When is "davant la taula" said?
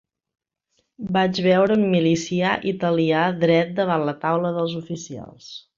3.83-4.55